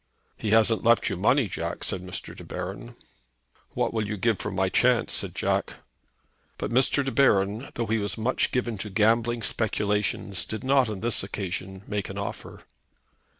[0.35, 2.35] "He hasn't left you money, Jack," said Mr.
[2.35, 2.95] De Baron.
[3.75, 5.73] "What will you give for my chance?" said Jack.
[6.57, 7.05] But Mr.
[7.05, 11.83] De Baron, though he was much given to gambling speculations, did not on this occasion
[11.87, 12.63] make an offer.